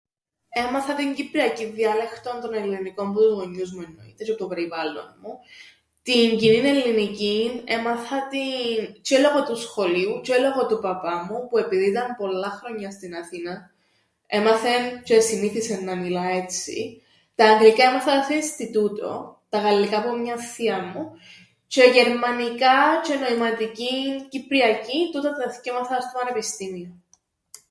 Έμαθα 0.49 0.95
την 0.95 1.13
κυπριακήν 1.13 1.73
διάλεκτον 1.73 2.41
των 2.41 2.53
Ελληνικών 2.53 3.13
που 3.13 3.19
τους 3.19 3.31
γονιούς 3.33 3.71
μου 3.71 3.85
εννοείται 3.87 4.23
τζ̌αι 4.23 4.31
που 4.31 4.37
το 4.37 4.47
περιβάλλον 4.47 5.15
μου. 5.21 5.39
Την 6.03 6.37
Κοινήν 6.37 6.65
Ελληνικήν 6.65 7.61
έμαθα 7.65 8.27
την 8.27 9.01
τζ̌αι 9.01 9.21
λόγω 9.21 9.43
του 9.45 9.55
σχολείου 9.57 10.21
τζ̌αι 10.23 10.39
λόγω 10.39 10.67
του 10.67 10.79
παπά 10.79 11.27
μου, 11.29 11.47
που 11.47 11.57
επειδή 11.57 11.85
ήταν 11.89 12.15
πολλά 12.17 12.49
χρόνια 12.49 12.91
στην 12.91 13.15
Αθήναν 13.15 13.71
έμαθεν 14.27 14.83
τζ̌αι 15.03 15.15
εσυνήθισεν 15.17 15.83
να 15.83 15.95
μιλά 15.95 16.25
έτσι. 16.41 17.01
Τα 17.35 17.45
αγγλικά 17.51 17.83
έμαθα 17.89 18.11
τα 18.15 18.23
σε 18.23 18.33
ινστιτούτον, 18.33 19.37
τα 19.49 19.59
γαλλικά 19.59 20.01
που 20.03 20.17
μιαν 20.17 20.39
θείαν 20.39 20.91
μου, 20.95 21.13
τζ̌αι 21.71 21.89
γερμανικά 21.95 22.77
τζ̌αι 23.03 23.17
νοηματικήν 23.29 24.13
κυπριακήν 24.29 25.11
τούτα 25.11 25.31
τα 25.43 25.51
θκυο 25.53 25.75
έμαθα 25.75 25.95
τα 25.95 26.01
στο 26.01 26.19
πανεπιστήμιον. 26.19 26.95